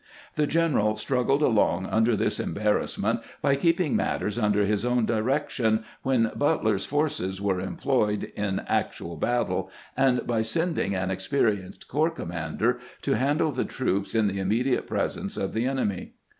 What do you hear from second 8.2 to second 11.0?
in actual battle, and by sending